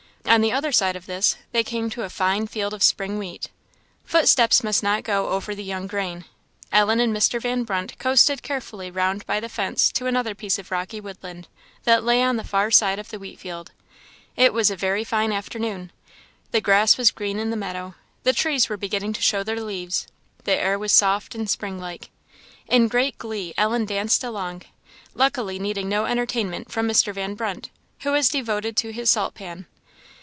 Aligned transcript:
On 0.27 0.41
the 0.41 0.51
other 0.53 0.71
side 0.71 0.95
of 0.95 1.07
this, 1.07 1.35
they 1.51 1.63
came 1.63 1.89
to 1.89 2.03
a 2.03 2.09
fine 2.09 2.47
field 2.47 2.73
of 2.73 2.83
spring 2.83 3.17
wheat. 3.17 3.49
Footsteps 4.05 4.63
must 4.63 4.81
not 4.81 5.03
go 5.03 5.27
over 5.29 5.53
the 5.53 5.63
young 5.63 5.87
grain; 5.87 6.23
Ellen 6.71 7.01
and 7.01 7.13
Mr. 7.13 7.41
Van 7.41 7.63
Brunt 7.65 7.99
coasted 7.99 8.41
carefully 8.41 8.89
round 8.89 9.25
by 9.25 9.41
the 9.41 9.49
fence 9.49 9.91
to 9.93 10.05
another 10.05 10.33
piece 10.33 10.57
of 10.57 10.71
rocky 10.71 11.01
woodland, 11.01 11.49
that 11.83 12.05
lay 12.05 12.21
on 12.23 12.37
the 12.37 12.45
far 12.45 12.71
side 12.71 12.97
of 12.97 13.09
the 13.09 13.19
wheat 13.19 13.39
field. 13.39 13.71
It 14.37 14.53
was 14.53 14.71
a 14.71 14.77
very 14.77 15.03
fine 15.03 15.33
afternoon. 15.33 15.91
The 16.51 16.61
grass 16.61 16.97
was 16.97 17.11
green 17.11 17.37
in 17.39 17.49
the 17.49 17.57
meadow; 17.57 17.95
the 18.23 18.31
trees 18.31 18.69
were 18.69 18.77
beginning 18.77 19.11
to 19.13 19.21
show 19.21 19.43
their 19.43 19.59
leaves; 19.59 20.07
the 20.45 20.53
air 20.53 20.79
was 20.79 20.93
soft 20.93 21.35
and 21.35 21.49
spring 21.49 21.77
like. 21.77 22.09
In 22.67 22.87
great 22.87 23.17
glee 23.17 23.53
Ellen 23.57 23.83
danced 23.85 24.23
along, 24.23 24.61
luckily 25.13 25.59
needing 25.59 25.89
no 25.89 26.05
entertainment 26.05 26.71
from 26.71 26.87
Mr. 26.87 27.11
Van 27.13 27.33
Brunt, 27.33 27.69
who 28.03 28.11
was 28.13 28.29
devoted 28.29 28.77
to 28.77 28.93
his 28.93 29.09
salt 29.09 29.33
pan. 29.33 29.65